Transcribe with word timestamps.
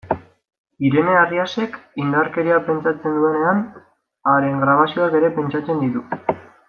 Irene 0.87 1.11
Arriasek, 1.23 1.75
indarkeria 2.03 2.57
pentsatzen 2.69 3.19
duenean, 3.19 3.61
haren 4.33 4.59
grabazioak 4.65 5.19
ere 5.21 5.31
pentsatzen 5.37 5.85
ditu. 5.85 6.05